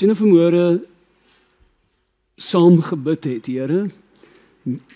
[0.00, 0.80] Sien of môre
[2.40, 3.82] saam gebid het, Here,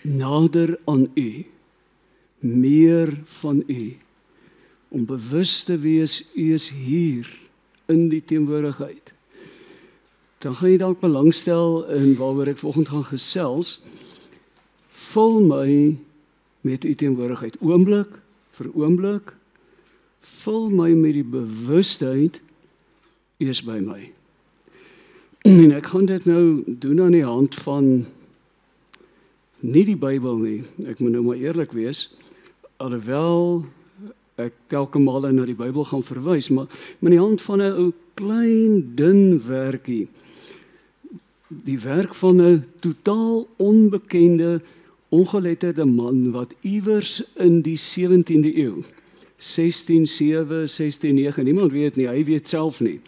[0.01, 1.45] nader aan U.
[2.41, 3.83] Meer van U.
[4.89, 7.29] Om bewus te wees U is hier
[7.93, 9.13] in die teenwoordigheid.
[10.41, 13.77] Dan gaan jy dalk belangstel in waaroor ek vanoggend gaan gesels.
[15.13, 15.69] Vul my
[16.65, 18.17] met U teenwoordigheid oomblik
[18.57, 19.37] vir oomblik.
[20.41, 22.41] Vul my met die bewustheid
[23.37, 24.15] U is by my.
[25.45, 27.89] En ek gaan dit nou doen aan die hand van
[29.61, 30.63] nie die Bybel nie.
[30.89, 32.07] Ek moet nou maar eerlik wees.
[32.81, 33.67] Alhoewel
[34.41, 36.65] ek telke male na die Bybel gaan verwys, maar
[37.05, 40.09] met die hand van 'n ou klein dun werkie.
[41.49, 44.63] Die werk van 'n totaal onbekende
[45.09, 48.81] ongeletterde man wat iewers in die 17de eeu
[49.37, 53.01] 167 169 niemand weet nie hy weet self nie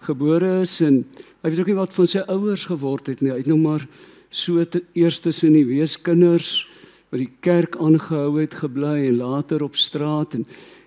[0.00, 1.04] gebore is en
[1.42, 3.32] hy weet ook nie wat van sy ouers geword het nie.
[3.32, 3.86] Hy het nou maar
[4.30, 6.66] so te eerstes in die weeskinders
[7.10, 10.46] by die kerk aangehou het gebly en later op straat en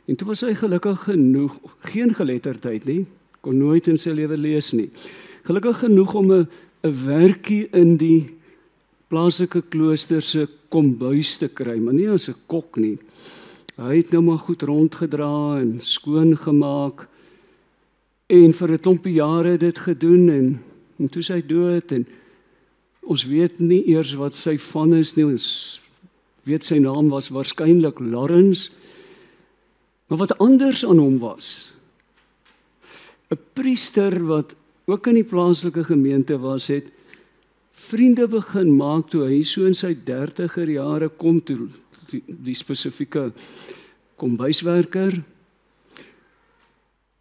[0.10, 1.54] en toe was hy gelukkig genoeg
[1.86, 3.06] geen geletterdheid nie
[3.46, 4.90] kon nooit in sy lewe lees nie.
[5.48, 6.48] Gelukkig genoeg om 'n
[6.84, 8.30] 'n werkie in die
[9.10, 12.98] plaaslike klooster se kombuis te kry maar nie as 'n kok nie.
[13.78, 17.08] Hy het nou maar goed rondgedra en skoon gemaak
[18.30, 20.48] en vir 'n klompie jare dit gedoen en
[21.00, 22.06] en toe sy dood en
[23.02, 25.80] ons weet nie eers wat sy van is nie ons
[26.44, 28.70] weet sy naam was waarskynlik Lawrence.
[30.08, 31.72] Maar wat anders aan hom was.
[33.30, 36.86] 'n Priester wat ook in die plaaslike gemeente was, het
[37.74, 41.70] vriende begin maak toe hy so in sy 30er jare kom toe
[42.10, 43.32] die, die spesifieke
[44.18, 45.22] kombuiswerker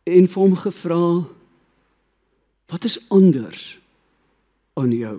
[0.08, 1.02] en vir hom gevra
[2.68, 3.78] wat is anders
[4.74, 5.18] aan jou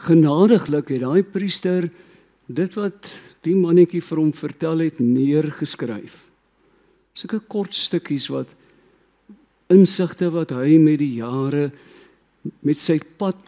[0.00, 1.88] genadiglik het daai priester
[2.50, 3.10] dit wat
[3.44, 6.16] die mannetjie vir hom vertel het neergeskryf.
[7.16, 8.50] Sulke kort stukkies wat
[9.72, 11.70] insigte wat hy met die jare
[12.66, 13.40] met sy pad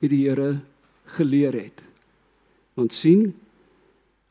[0.00, 0.56] met die Here
[1.16, 1.82] geleer het.
[2.76, 3.30] Want sien,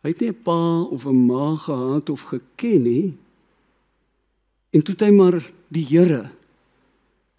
[0.03, 3.13] hy het nie 'n pa of 'n ma gehad of geken nie.
[4.75, 5.37] En toe het hy maar
[5.71, 6.25] die Here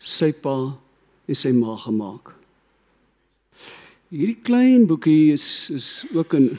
[0.01, 0.57] sy pa
[1.27, 2.31] en sy ma gemaak.
[4.09, 6.55] Hierdie klein boekie is is ook in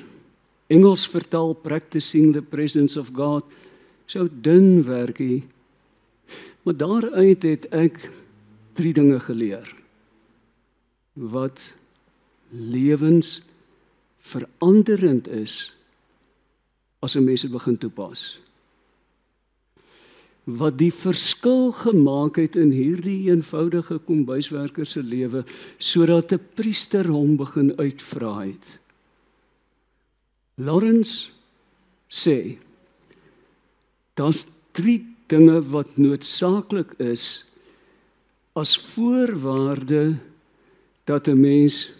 [0.69, 3.47] Engels vertaal Practicing the Presence of God.
[4.05, 5.47] So dun werkie.
[6.61, 7.97] Maar daaruit het ek
[8.77, 9.65] drie dinge geleer
[11.17, 11.71] wat
[12.53, 13.39] lewens
[14.21, 15.73] veranderend is
[17.01, 18.37] as 'n mens dit begin toepas
[20.47, 25.43] wat die verskil gemaak het in hierdie eenvoudige kombuiswerker se lewe
[25.77, 28.65] sodat 'n priester hom begin uitvra het.
[30.55, 31.29] Lawrence
[32.07, 32.57] sê
[34.15, 37.43] daar's drie dinge wat noodsaaklik is
[38.55, 40.15] as voorwaarde
[41.03, 41.91] dat 'n mens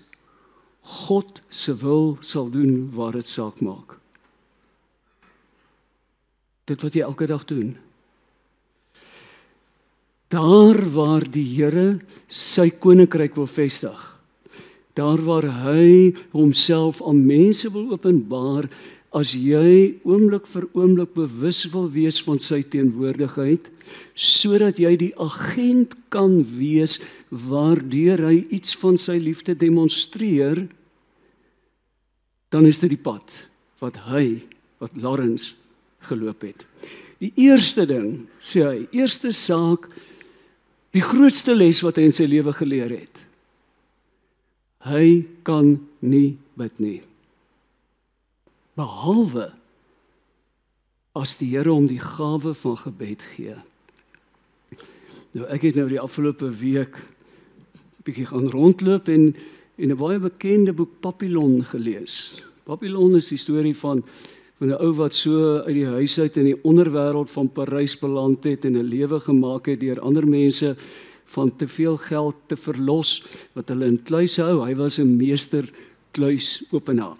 [0.81, 3.97] God se wil sal doen waar dit saak maak.
[6.63, 7.77] Dit wat jy elke dag doen.
[10.27, 13.99] Daar waar die Here sy koninkryk wil vestig.
[14.97, 18.67] Daar waar hy homself aan mense wil openbaar
[19.15, 23.69] as jy oomblik vir oomblik bewus wil wees van sy teenwoordigheid
[24.19, 26.97] sodat jy die agent kan wees
[27.31, 30.65] waardeur hy iets van sy liefde demonstreer
[32.51, 33.31] dan is dit die pad
[33.79, 34.41] wat hy
[34.81, 35.55] wat Lawrence
[36.09, 36.61] geloop het.
[37.23, 39.87] Die eerste ding sê hy, eerste saak
[40.97, 43.19] Die grootste les wat hy in sy lewe geleer het.
[44.87, 47.01] Hy kan nie bid nie.
[48.79, 49.51] Behalwe
[51.17, 53.57] as die Here hom die gawe van gebed gee.
[55.37, 56.97] Nou ek het nou die afgelope week
[58.07, 59.35] bietjie gaan rondloop en
[59.77, 62.41] en 'n baie bekende boek Papillon gelees.
[62.65, 64.01] Papillon is die storie van
[64.57, 68.43] van 'n ou wat so uit die huis uit in die onderwêreld van Parys beland
[68.43, 70.75] het en 'n lewe gemaak het deur ander mense
[71.25, 74.65] van te veel geld te verlos wat hulle in kluise hou.
[74.65, 75.69] Hy was 'n meester
[76.11, 77.17] kluisopenaar.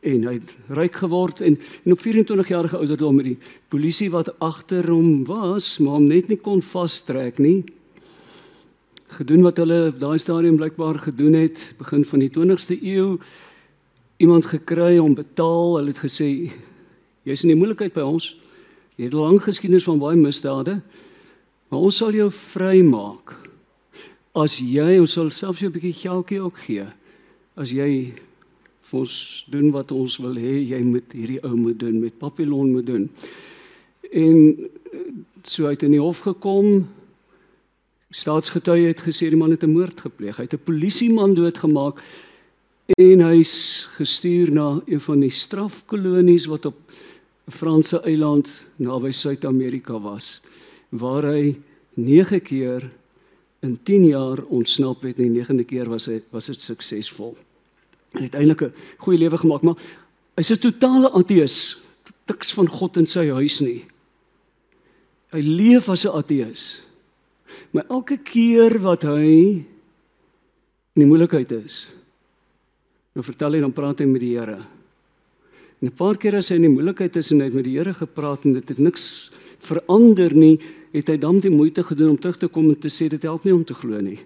[0.00, 3.38] En hy het ryk geword en, en op 24 jarige ouderdom met die
[3.68, 7.64] polisie wat agter hom was, maar hom net nie kon vastrek nie.
[9.06, 13.18] Gedoen wat hulle op daai stadium blykbaar gedoen het begin van die 20ste eeu
[14.16, 15.76] iemand gekry om betaal.
[15.76, 16.50] Hulle het gesê
[17.24, 18.36] jy's in die moeilikheid by ons.
[18.96, 20.80] Jy het 'n lang geskiedenis van baie misdade.
[21.68, 23.34] Maar ons sal jou vrymaak
[24.34, 26.86] as jy ons sal selfs 'n bietjie geldjie ook gee.
[27.56, 28.12] As jy
[28.82, 32.72] vir ons doen wat ons wil hê jy moet hierdie ou moet doen met Papillon
[32.72, 33.08] moet doen.
[34.12, 34.68] En
[35.44, 36.88] so uit in die hof gekom.
[38.10, 40.36] Staatsgetuie het gesê die man het 'n moord gepleeg.
[40.36, 42.02] Hy het 'n polisieman doodgemaak
[42.92, 46.76] en hy's gestuur na een van die strafkolonies wat op
[47.48, 50.40] 'n Franse eiland naby Suid-Amerika was
[50.88, 51.56] waar hy
[51.94, 52.90] 9 keer
[53.60, 57.36] in 10 jaar ontsnap het en die 9de keer was hy was dit suksesvol.
[58.12, 59.76] En uiteindelik 'n goeie lewe gemaak, maar
[60.36, 61.76] hy's 'n totale ateës.
[62.26, 63.84] Niks van God in sy huis nie.
[65.32, 66.80] Hy leef as 'n ateës.
[67.70, 69.64] Maar elke keer wat hy
[70.94, 71.88] in die moeilikheid is,
[73.14, 74.58] nou vertel hy dan praat hy met die Here.
[75.80, 77.78] En 'n paar keer as hy in die moeilikheid is en hy het met die
[77.78, 79.30] Here gepraat en dit het niks
[79.60, 80.58] verander nie,
[80.92, 83.44] het hy dan die moeite gedoen om terug te kom en te sê dit help
[83.44, 84.20] nie om te glo nie.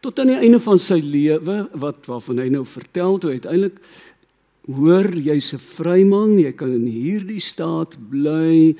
[0.00, 3.80] Tot aan die einde van sy lewe wat waarvan hy nou vertel toe uiteindelik
[4.68, 8.76] hoor jy's 'n vryman, jy kan in hierdie staat bly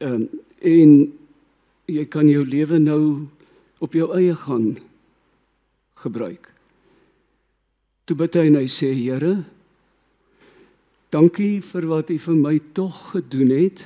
[0.00, 0.28] um,
[0.60, 1.12] en
[1.86, 3.26] jy kan jou lewe nou
[3.78, 4.78] op jou eie gaan
[5.96, 6.55] gebruik.
[8.06, 9.34] Toe bid hy en hy sê Here,
[11.10, 13.82] dankie vir wat U vir my tog gedoen het.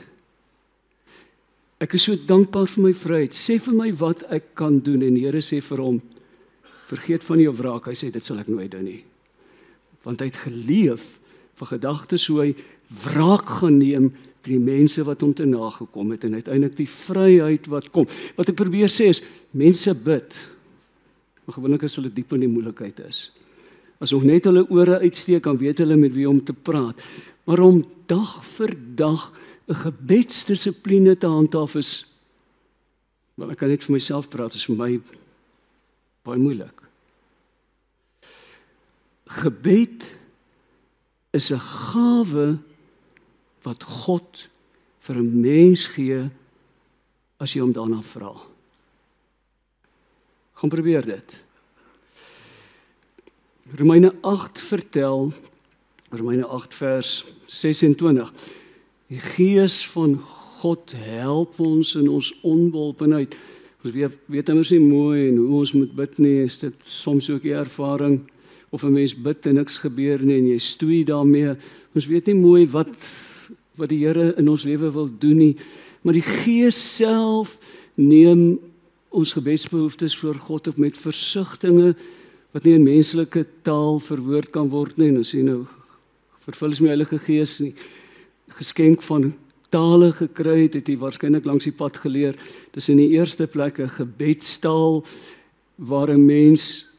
[1.80, 3.36] Ek is so dankbaar vir my vryheid.
[3.36, 6.02] Sê vir my wat ek kan doen en die Here sê vir hom
[6.90, 7.88] vergeet van jou wraak.
[7.88, 9.00] Hy sê dit sal ek nooit doen nie.
[10.04, 11.06] Want hy het geleef
[11.60, 12.50] vir gedagtes hoe hy
[13.06, 14.12] wraak gaan neem
[14.44, 18.08] vir die mense wat hom te nagekom het en uiteindelik die vryheid wat kom.
[18.36, 19.24] Wat ek probeer sê is
[19.56, 20.36] mense bid.
[21.46, 23.30] Maar gewoonlik as hulle diep in die moeilikheid is.
[24.00, 26.96] As hulle net hulle ore uitsteek, dan weet hulle met wie om te praat.
[27.44, 29.32] Maar om dag vir dag
[29.68, 32.06] 'n gebedsdissipline te handhaaf is
[33.34, 35.00] wel ek kan net vir myself praat, is vir my
[36.24, 36.82] baie moeilik.
[39.26, 40.12] Gebed
[41.32, 42.58] is 'n gawe
[43.62, 44.48] wat God
[45.00, 46.30] vir 'n mens gee
[47.38, 48.34] as jy hom daarna vra.
[50.54, 51.49] Gaan probeer dit.
[53.76, 55.32] Romeine 8 vertel
[56.10, 58.32] Romeine 8 vers 26.
[59.06, 60.18] Die Gees van
[60.58, 63.36] God help ons in ons onbeholpenheid.
[63.84, 67.30] Ons weet weet immers nie mooi en hoe ons moet bid nie, is dit soms
[67.30, 68.20] ook 'n ervaring
[68.70, 71.54] of 'n mens bid en niks gebeur nie en jy stoei daarmee.
[71.94, 72.90] Ons weet nie mooi wat
[73.76, 75.56] wat die Here in ons lewe wil doen nie,
[76.02, 77.58] maar die Gees self
[77.94, 78.58] neem
[79.08, 81.94] ons gebedsbehoeftes voor God op met versigtings
[82.52, 85.08] wat nie in menslike taal verwoord kan word nie.
[85.08, 85.66] En as jy nou
[86.46, 87.74] vervul is my Heilige Gees nie
[88.58, 89.32] geskenk van
[89.70, 92.38] tale gekry het, het hy waarskynlik langs die pad geleer.
[92.74, 95.04] Dis in die eerste plek 'n gebedstaal
[95.78, 96.90] waar 'n mens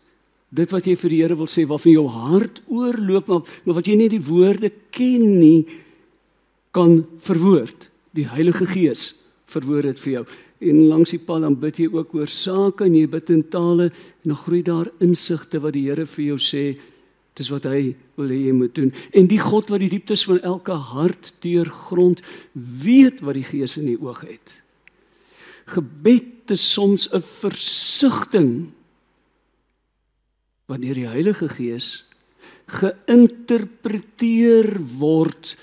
[0.51, 3.88] dit wat jy vir die Here wil sê, waarvan jou hart oorloop, maar, maar wat
[3.88, 5.65] jy nie die woorde ken nie,
[6.72, 7.89] kan verwoord.
[8.15, 9.13] Die Heilige Gees
[9.51, 10.25] verwoord dit vir jou.
[10.62, 13.89] En langs die pad dan bid jy ook oor sake en jy bid in tale
[13.89, 16.65] en dan groei daar insigte wat die Here vir jou sê
[17.39, 18.91] Dis wat hy wil hê jy moet doen.
[19.15, 22.20] En die God wat die dieptes van elke hart deurgrond,
[22.53, 24.48] weet wat die Gees in die oog het.
[25.72, 28.75] Gebed is soms 'n versigtiging
[30.68, 32.03] wanneer die Heilige Gees
[32.68, 35.56] geïnterpreteer word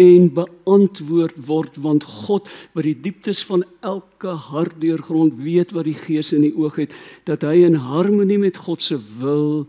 [0.00, 5.98] en beantwoord word want God wat die dieptes van elke hart deurgrond weet wat die
[5.98, 6.94] Gees in die oog het
[7.28, 9.64] dat hy in harmonie met God se wil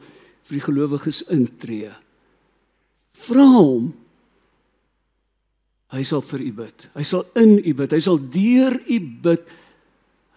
[0.46, 1.92] vir die gelowiges intree.
[3.26, 3.92] Vra hom.
[5.94, 6.88] Hy sal vir u bid.
[6.98, 7.94] Hy sal in u bid.
[7.94, 9.52] Hy sal deur u bid.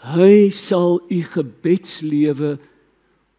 [0.09, 2.57] Hy sal u gebedslewe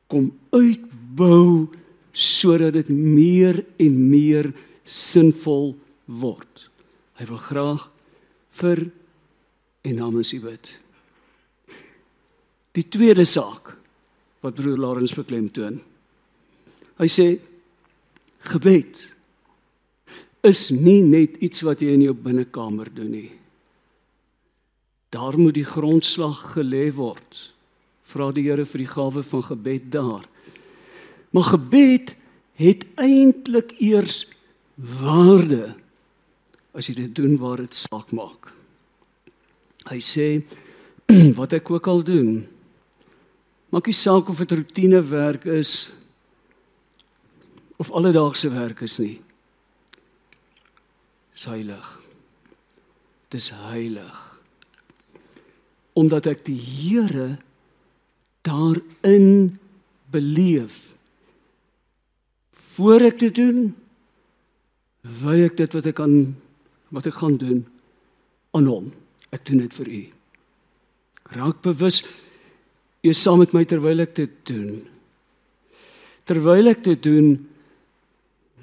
[0.09, 1.69] kom uitbou
[2.11, 4.49] sodat dit meer en meer
[4.83, 5.85] sinvol word.
[7.19, 7.85] Hy wil graag
[8.59, 8.85] vir
[9.85, 10.71] en namens u bid.
[12.75, 13.75] Die tweede saak
[14.43, 15.81] wat broer Lawrence beklemtoon
[16.99, 17.27] Hy sê
[18.51, 19.05] gebed
[20.47, 23.29] is nie net iets wat jy in jou binnekamer doen nie.
[25.15, 27.39] Daar moet die grondslag gelê word.
[28.11, 30.27] Vra die Here vir die gawe van gebed daar.
[31.31, 32.13] Maar gebed
[32.59, 34.25] het eintlik eers
[34.75, 35.71] waarde
[36.79, 38.53] as jy dit doen waar dit saak maak.
[39.89, 40.27] Hy sê
[41.39, 42.43] wat ek ook al doen.
[43.69, 45.89] Maak nie saak of dit rotine werk is
[47.79, 49.19] of alledaagse werk is nie.
[51.35, 51.87] Dis heilig.
[53.31, 54.17] Dis heilig.
[55.99, 57.37] Omdat ek die Here
[58.47, 59.59] daarin
[60.11, 60.75] beleef.
[62.75, 63.69] Voor ek dit doen,
[65.23, 66.15] wy ek dit wat ek kan
[66.89, 67.65] wat ek gaan doen
[68.51, 68.91] aan hom.
[69.29, 70.01] Ek doen dit vir u.
[71.37, 72.01] Raak bewus
[73.05, 74.81] jy is saam met my terwyl ek dit doen.
[76.27, 77.37] Terwyl ek dit doen,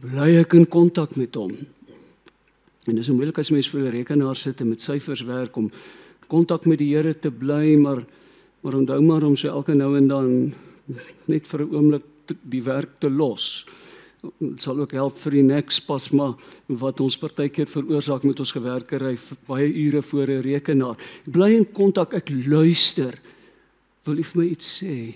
[0.03, 1.55] bly ek in kontak met hom.
[2.87, 5.71] En dis moeilik as mens voor 'n rekenaar sit en met syfers werk om
[6.29, 8.05] kontak met die Here te bly, maar
[8.63, 10.55] maar onthou maar om so elke nou en dan
[11.25, 12.03] net vir 'n oomblik
[12.43, 13.67] die werk te los.
[14.23, 16.33] Dit sal ook help vir die nekspasma
[16.83, 19.15] wat ons partykeer veroorsaak met ons gewerkery
[19.47, 20.97] baie ure voor 'n rekenaar.
[21.25, 23.15] Bly in kontak, ek luister.
[24.05, 25.15] Wil U vir my iets sê?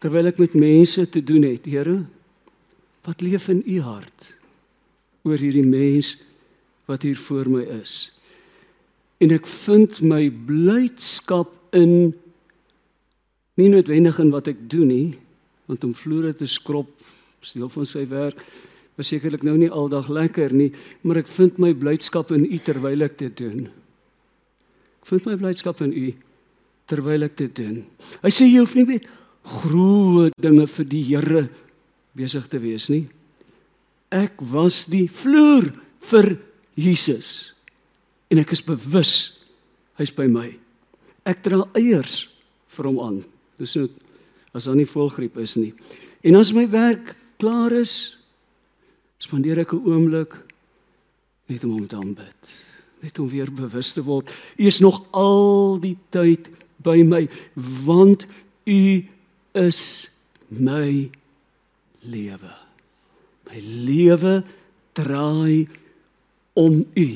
[0.00, 2.04] Terwyl ek met mense te doen het, Here,
[3.04, 4.34] wat leef in U hart
[5.24, 6.16] oor hierdie mens
[6.86, 8.12] wat hier voor my is?
[9.18, 12.14] En ek vind my blydskap in
[13.58, 15.18] nie noodwendig in wat ek doen nie,
[15.66, 16.97] want om vloere te skrob
[17.56, 18.40] deel van sy werk
[18.98, 20.72] was sekerlik nou nie aldag lekker nie,
[21.06, 23.68] maar ek vind my blydskap in u terwyl ek dit doen.
[24.98, 26.08] Ek vind my blydskap in u
[26.90, 27.84] terwyl ek dit doen.
[28.24, 29.06] Hy sê jy hoef nie met
[29.48, 31.44] groot dinge vir die Here
[32.18, 33.04] besig te wees nie.
[34.10, 35.70] Ek was die vloer
[36.10, 36.34] vir
[36.78, 37.52] Jesus
[38.32, 39.14] en ek is bewus
[40.00, 40.48] hy's by my.
[41.28, 42.24] Ek dra eiers
[42.74, 43.22] vir hom aan.
[43.60, 43.86] Dis nou
[44.56, 45.72] as daar nie voelgriep is nie.
[46.26, 48.18] En as my werk klaar is,
[49.18, 50.34] spandeer ek 'n oomblik
[51.48, 52.40] net om hom te aanbid,
[53.00, 54.28] net om weer bewus te word,
[54.58, 56.48] U is nog al die tyd
[56.82, 57.28] by my,
[57.84, 58.26] want
[58.66, 59.04] U
[59.54, 60.10] is
[60.48, 61.10] my
[62.04, 62.54] lewe.
[63.48, 64.44] My lewe
[64.92, 65.68] draai
[66.52, 67.08] om U.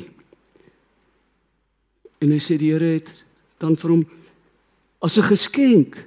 [2.22, 3.10] En hy sê die Here het
[3.62, 4.04] dan vir hom
[5.02, 5.98] as 'n geskenk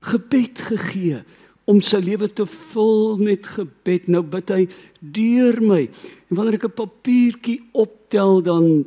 [0.00, 1.24] gebed gegee
[1.64, 4.08] om sy lewe te vul met gebed.
[4.08, 4.62] Nou bid hy
[5.00, 5.82] deur my.
[6.30, 8.84] En wanneer ek 'n papiertjie optel dan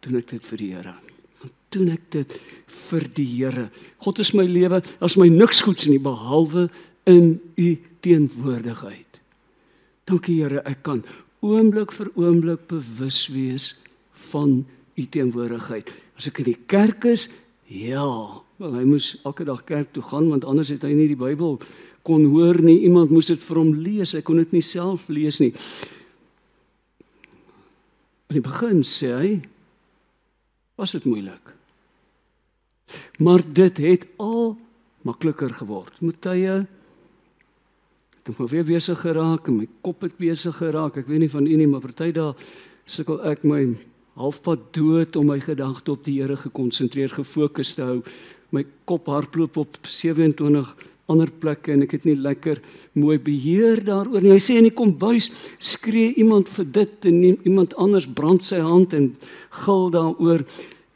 [0.00, 0.94] doen ek dit vir die Here.
[1.40, 2.30] Dan doen ek dit
[2.88, 3.70] vir die Here.
[3.98, 6.68] God is my lewe, as my niks goeds nie behalwe
[7.06, 9.20] in u teenwoordigheid.
[10.04, 11.04] Dankie Here, ek kan
[11.40, 13.74] oomblik vir oomblik bewus wees
[14.32, 14.64] van
[14.96, 15.90] u teenwoordigheid.
[16.18, 17.28] As ek in die kerk is,
[17.68, 18.08] ja,
[18.58, 21.60] wel hy moes elke dag kerk toe gaan want anders het hy nie die Bybel
[22.08, 22.80] kon hoor nie.
[22.88, 24.14] Iemand moes dit vir hom lees.
[24.16, 25.52] Hy kon dit nie self lees nie.
[28.28, 29.30] In die begin sê hy
[30.78, 31.54] was dit moeilik.
[33.24, 34.56] Maar dit het al
[35.08, 35.96] makliker geword.
[36.04, 36.60] Met tye
[38.28, 40.98] het ek weer besig geraak en my kop het besig geraak.
[41.00, 42.34] Ek weet nie van u nie, maar party dae
[42.88, 43.62] sukkel ek my
[44.18, 47.98] halfpad dood om my gedagte op die Here gekonsentreer gefokus te hou.
[48.52, 50.74] My kop hardloop op 27
[51.08, 52.60] ander plekke en ek het nie lekker
[52.98, 54.34] mooi beheer daaroor nie.
[54.34, 58.96] Hy sê in die kombuis skree iemand vir dit en iemand anders brand sy hand
[58.96, 59.12] en
[59.64, 60.44] gil daaroor.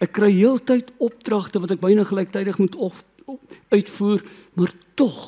[0.03, 2.99] Ek kry heeltyd opdragte wat ek byna gelyktydig moet op,
[3.31, 4.25] op, uitvoer,
[4.59, 5.19] maar tog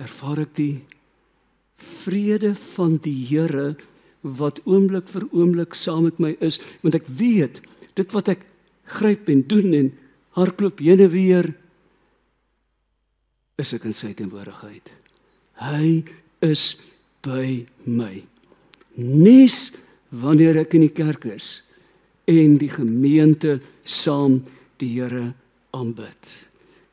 [0.00, 0.74] ervaar ek die
[2.00, 3.74] vrede van die Here
[4.20, 7.60] wat oomblik vir oomblik saam met my is, want ek weet
[7.98, 8.44] dit wat ek
[8.96, 9.90] gryp en doen en
[10.38, 11.50] hardloop heen en weer
[13.60, 14.88] is ek in sy teenwoordigheid.
[15.60, 16.02] Hy
[16.46, 16.80] is
[17.24, 18.22] by my.
[18.96, 19.70] Nes
[20.10, 21.60] wanneer ek in die kerk is
[22.30, 24.40] en die gemeente saam
[24.80, 25.32] die Here
[25.76, 26.30] aanbid.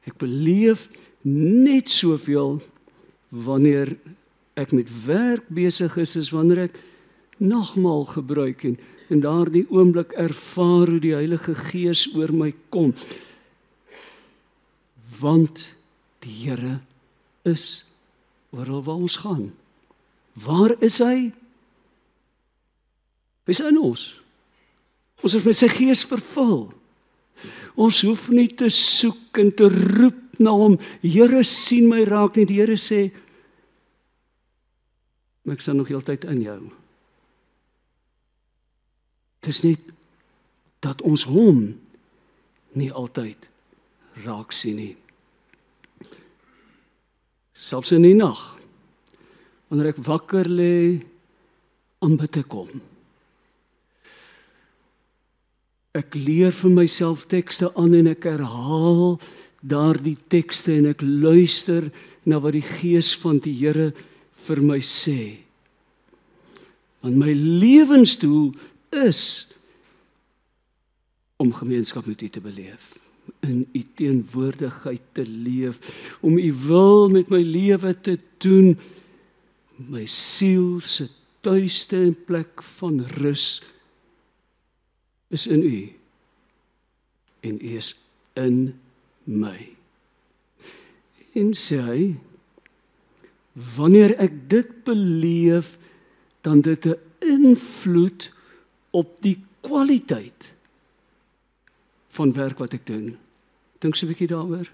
[0.07, 0.87] Ek beleef
[1.27, 2.59] net soveel
[3.29, 3.93] wanneer
[4.57, 6.77] ek met werk besig is as wanneer ek
[7.37, 8.77] nagmaal gebruik en
[9.13, 12.91] in daardie oomblik ervaar hoe die Heilige Gees oor my kom.
[15.21, 15.63] Want
[16.27, 16.79] Die Here
[17.47, 17.85] is
[18.51, 19.51] oral waar ons gaan.
[20.33, 21.31] Waar is hy?
[23.47, 24.09] Hy's in ons.
[25.23, 26.67] Ons is met sy gees vervul.
[27.79, 30.75] Ons hoef nie te soek en te roep na hom.
[31.05, 32.47] Here sien my raak nie.
[32.49, 33.07] Die Here sê
[35.47, 36.59] ek sal nog heeltyd in jou.
[39.47, 39.93] Dis net
[40.83, 41.69] dat ons hom
[42.75, 43.47] nie altyd
[44.27, 44.95] raak sien nie
[47.57, 48.43] selfs in die nag
[49.67, 50.99] wanneer ek wakker lê
[52.05, 52.69] om te kom
[55.97, 59.17] ek leer vir myself tekste aan en ek herhaal
[59.67, 61.89] daardie tekste en ek luister
[62.27, 63.91] na wat die gees van die Here
[64.47, 65.39] vir my sê.
[67.01, 68.51] Want my lewensdoel
[68.95, 69.47] is
[71.41, 72.95] om gemeenskap met U te beleef
[73.39, 75.79] in u teenwoordigheid te leef,
[76.21, 78.77] om u wil met my lewe te doen,
[79.87, 81.07] my siel se
[81.45, 83.61] tuiste en plek van rus
[85.27, 85.81] is in u
[87.39, 87.93] en u is
[88.33, 88.79] in
[89.23, 89.57] my.
[91.37, 92.01] En sê hy
[93.77, 95.75] wanneer ek dit beleef
[96.45, 98.31] dan dit 'n invloed
[98.91, 100.51] op die kwaliteit
[102.17, 103.15] van werk wat ek doen.
[103.79, 104.67] Dink so 'n bietjie daaroor.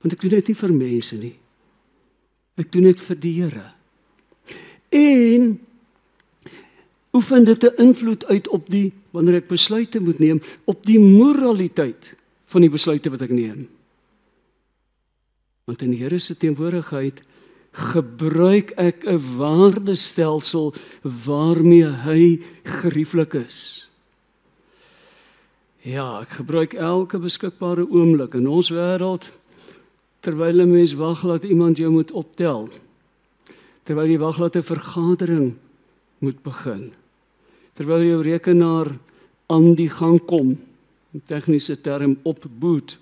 [0.00, 1.36] Want ek doen dit nie vir mense nie.
[2.56, 3.72] Ek doen dit vir die Here.
[4.88, 5.58] En
[7.12, 12.14] oefen dit 'n invloed uit op die wanneer ek besluite moet neem op die moraliteit
[12.46, 13.68] van die besluite wat ek neem.
[15.64, 17.20] Want in die Here se teenwoordigheid
[17.72, 23.88] gebruik ek 'n waardestelsel waarmee hy gerieflik is.
[25.86, 29.28] Ja, ek gebruik elke beskikbare oomblik in ons wêreld
[30.26, 32.68] terwyl 'n mens wag dat iemand jou moet optel.
[33.86, 35.54] Terwyl jy wag dat 'n vergadering
[36.18, 36.92] moet begin.
[37.78, 38.98] Terwyl jou rekenaar
[39.46, 40.58] aan die gang kom,
[41.14, 42.98] 'n tegniese term opboot.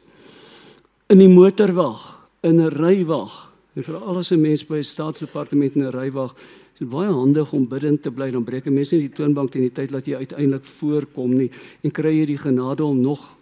[1.08, 5.82] In die motorwag, in 'n rywag, En vir al ons mense by 'n staatsdepartement in
[5.82, 9.08] 'n rywag, is dit baie handig om bidend te bly dan breek 'n mens nie
[9.08, 11.50] die toonbank teen die tyd dat jy uiteindelik voorkom nie
[11.82, 13.34] en kry jy die genade om nog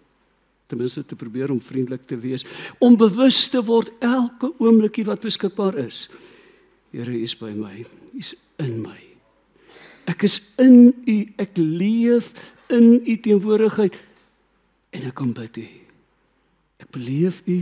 [0.73, 2.45] ten minste te probeer om vriendelik te wees,
[2.79, 6.07] om bewus te word elke oomblikie wat beskikbaar is.
[6.91, 7.83] Here is by my.
[8.13, 8.97] Hy's in my.
[10.09, 11.17] Ek is in U.
[11.37, 12.31] Ek leef
[12.73, 13.95] in U teenwoordigheid
[14.93, 15.67] en ek kom bid U.
[16.81, 17.59] Ek beleef U.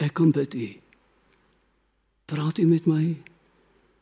[0.00, 0.68] Ek kom bid U.
[2.30, 3.02] Praat u met my?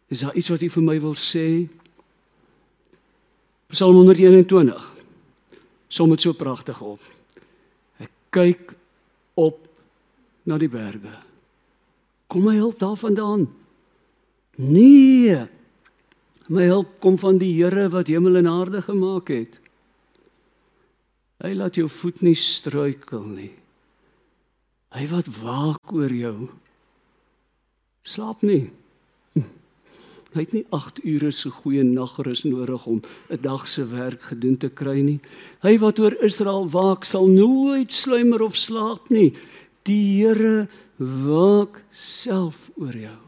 [0.08, 1.68] Is daar iets wat u vir my wil sê?
[3.68, 4.94] Psalm 121.
[5.88, 7.02] Som dit so pragtig op.
[8.00, 8.72] Ek kyk
[9.36, 9.60] op
[10.48, 11.12] na die berge.
[12.28, 13.46] Kom my hulp daarvandaan?
[14.56, 15.44] Nee.
[16.48, 19.60] My hulp kom van die Here wat hemel en aarde gemaak het.
[21.44, 23.52] Hy laat jou voet nie struikel nie.
[24.96, 26.48] Hy wat waak oor jou
[28.08, 28.70] slaap nie.
[30.36, 34.56] Hy het nie 8 ure se goeie nagrus nodig om 'n dag se werk gedoen
[34.56, 35.20] te kry nie.
[35.62, 39.32] Hy wat oor Israel waak, sal nooit sluimer of slaap nie.
[39.84, 43.20] Die Here waak self oor jou.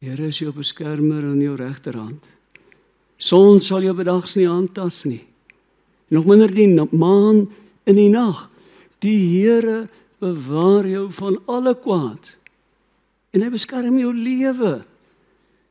[0.00, 2.22] Here is jou beskermer aan jou regterhand.
[3.18, 5.24] Son sal jou bedags nie aantas nie.
[6.08, 7.48] Nog minder die maan
[7.84, 8.48] in die nag.
[9.00, 9.88] Die Here
[10.20, 12.36] bewaar jou van alle kwaad
[13.30, 14.80] en hy beskerm jou lewe.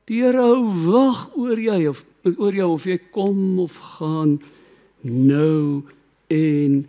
[0.09, 4.39] Die Here hou wag oor jy of oor jou of jy kom of gaan
[5.05, 5.85] nou
[6.33, 6.79] en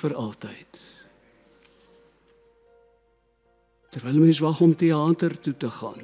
[0.00, 0.80] vir altyd.
[3.94, 6.02] Terwyl mens wag om teater toe te gaan.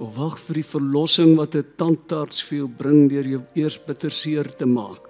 [0.00, 4.10] Of wag vir die verlossing wat 'n tandarts vir jou bring deur jou eers bitter
[4.10, 5.04] seer te maak.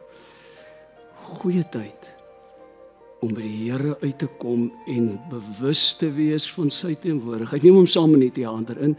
[1.22, 2.10] Goeie tyd
[3.22, 7.62] om by die Here uit te kom en bewus te wees van sy teenwoordigheid.
[7.62, 8.96] Neem hom saam in die teater in.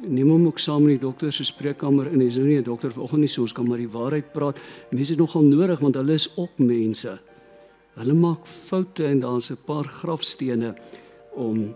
[0.00, 2.20] Neem hom ook saam in die dokter se spreekkamer in.
[2.20, 4.58] Hy's nou nie 'n dokter vanoggend nie, so ons kan maar die waarheid praat.
[4.90, 7.18] Mense is nogal nodig want hulle is ook mense.
[7.94, 10.74] Hulle maak foute en daar's 'n paar grafstene
[11.34, 11.74] om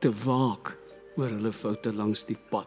[0.00, 0.76] te waak
[1.16, 2.66] oor hulle foute langs die pad.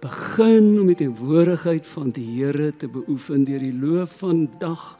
[0.00, 4.96] Begin om die teenwoordigheid van die Here te beoefen deur die loop van dag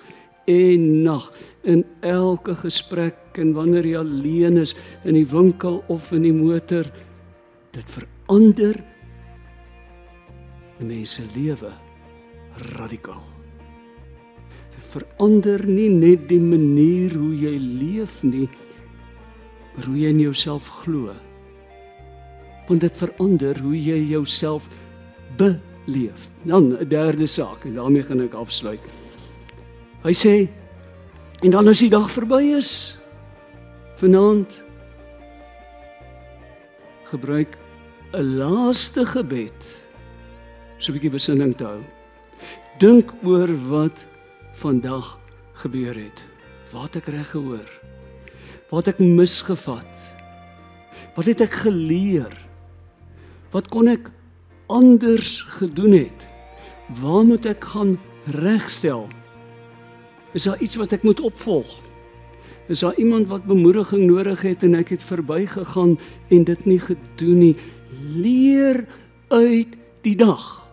[0.49, 6.23] en nag in elke gesprek en wanneer jy alleen is in die winkel of in
[6.23, 6.89] die motor
[7.77, 7.91] dit
[8.29, 8.77] verander
[10.79, 11.71] mense lewe
[12.77, 13.25] radikaal.
[14.75, 18.49] Dit verander nie net die manier hoe jy leef nie
[19.75, 21.15] maar hoe jy in jouself glo.
[22.69, 24.67] Want dit verander hoe jy jouself
[25.41, 26.29] beleef.
[26.45, 28.85] Dan 'n derde saak en daarmee gaan ek afsluit.
[30.03, 30.49] Hy sê
[31.43, 32.99] en dan as die dag verby is
[33.97, 34.63] vanaand
[37.09, 37.57] gebruik
[38.15, 39.61] 'n laaste gebed
[40.79, 41.83] so 'n bietjie besinning te hou.
[42.81, 44.07] Dink oor wat
[44.57, 45.19] vandag
[45.61, 46.25] gebeur het.
[46.73, 47.69] Wat ek reg gehoor.
[48.71, 49.93] Wat ek misgevat.
[51.17, 52.33] Wat het ek geleer?
[53.51, 54.11] Wat kon ek
[54.69, 56.21] anders gedoen het?
[57.03, 59.09] Waar moet ek gaan regstel?
[60.33, 61.69] Is daar iets wat ek moet opvolg?
[62.69, 67.39] Is daar iemand wat bemoediging nodig het en ek het verbygegaan en dit nie gedoen
[67.39, 67.57] nie?
[67.99, 68.85] Leer
[69.29, 70.67] uit die dag.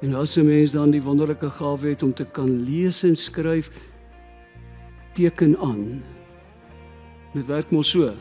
[0.00, 3.70] En as 'n mens dan die wonderlike gawe het om te kan lees en skryf,
[5.12, 6.02] teken aan.
[7.32, 8.12] Dit werk mos so.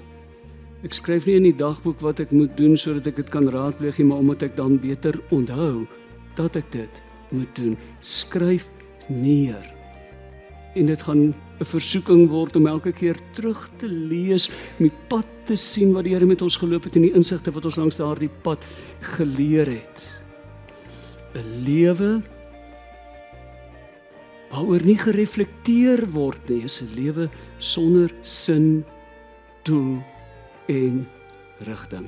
[0.84, 3.98] Ek skryf nie in die dagboek wat ek moet doen sodat ek dit kan raadpleeg
[3.98, 5.88] nie, maar omdat ek dan beter onthou
[6.36, 7.78] dat ek dit moet doen.
[8.00, 8.68] Skryf
[9.08, 9.66] neer.
[10.76, 14.48] En dit gaan 'n versoeking word om elke keer terug te lees,
[14.80, 17.52] om die pad te sien wat die Here met ons geloop het en die insigte
[17.52, 18.64] wat ons langs daardie pad
[19.18, 20.00] geleer het.
[21.36, 22.22] 'n Lewe
[24.50, 28.86] waaroor nie gereflekteer word nie, is 'n lewe sonder sin,
[29.64, 30.02] doel
[30.68, 31.08] en
[31.68, 32.08] rigting.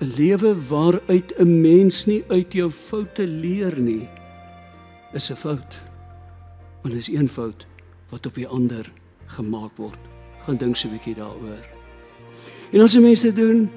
[0.00, 4.08] 'n Lewe waaruit 'n mens nie uit jou foute leer nie,
[5.14, 5.78] is 'n fout.
[6.82, 7.66] Want dis een fout
[8.12, 8.86] wat op die ander
[9.32, 9.98] gemaak word.
[10.44, 11.64] Gaan dink so 'n bietjie daaroor.
[12.72, 13.70] En as jy mense doen,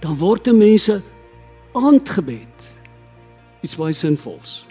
[0.00, 1.00] dan word die mense
[1.72, 2.56] aandgebed.
[3.62, 4.66] Iets baie sinvols.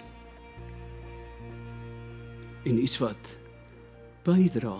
[2.64, 3.36] En iets wat
[4.22, 4.76] bydra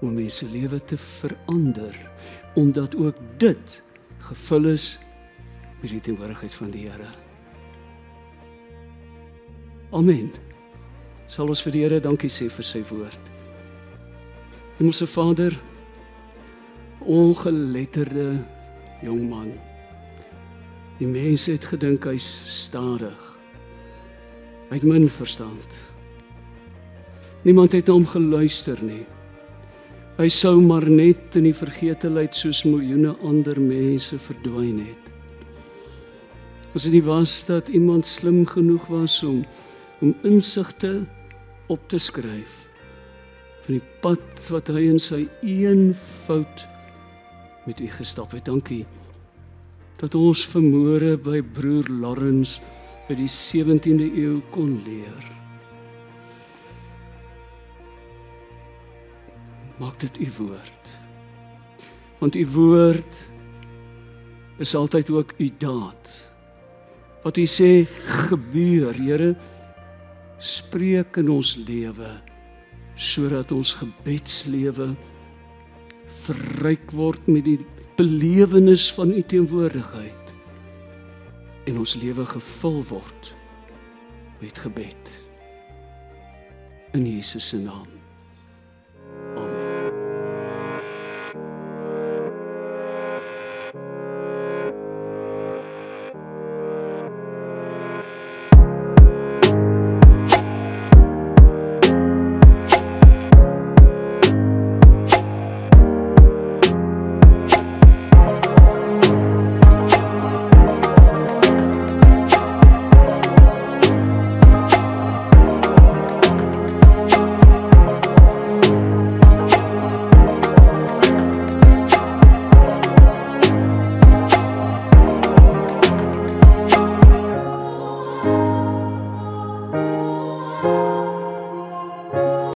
[0.00, 1.94] om mense lewe te verander
[2.54, 3.82] omdat ook dit
[4.18, 4.98] gevul is
[5.80, 7.10] met die teenwoordigheid van die Here.
[9.90, 10.47] Amen.
[11.28, 13.32] Sal ons vir die Here dankie sê vir sy woord.
[14.78, 15.52] Hemelse Vader,
[17.04, 18.30] ongeletterde
[19.04, 19.50] jong man.
[20.98, 23.28] Die mense het gedink hy's stadig.
[24.70, 25.76] Hy het min verstand.
[27.44, 29.04] Niemand het hom geluister nie.
[30.18, 35.04] Hy sou maar net in die vergetelheid soos miljoene ander mense verdwyn het.
[36.74, 39.44] As dit nie was dat iemand slim genoeg was om
[40.02, 41.00] om insigte
[41.68, 42.64] op te skryf
[43.64, 45.90] van die pad wat hy in sy een
[46.24, 46.64] fout
[47.68, 48.46] met u gestap het.
[48.48, 48.86] Dankie
[49.98, 52.62] dat ons vermoere by broer Lawrence
[53.08, 55.26] uit die 17de eeu kon leer.
[59.78, 60.94] Maak dit u woord.
[62.22, 63.20] Want u woord
[64.58, 66.14] is altyd ook u daad.
[67.22, 67.86] Wat u sê
[68.28, 69.34] gebeur, Here,
[70.38, 72.10] spreek in ons lewe
[72.98, 74.92] sodat ons gebedslewe
[76.26, 77.58] verryk word met die
[77.98, 80.32] belewenis van u teenwoordigheid
[81.68, 83.32] en ons lewe gevul word
[84.38, 85.14] met gebed.
[86.96, 87.97] In Jesus se naam